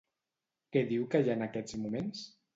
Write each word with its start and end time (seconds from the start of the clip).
Què 0.75 0.83
diu 0.93 1.03
que 1.13 1.21
hi 1.27 1.31
ha 1.31 1.37
en 1.41 1.45
aquests 1.51 1.79
moments? 1.85 2.27